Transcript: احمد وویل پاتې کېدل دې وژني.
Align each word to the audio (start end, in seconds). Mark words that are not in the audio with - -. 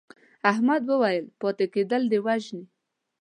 احمد 0.51 0.81
وویل 0.87 1.25
پاتې 1.41 1.65
کېدل 1.73 2.01
دې 2.11 2.19
وژني. 2.25 2.65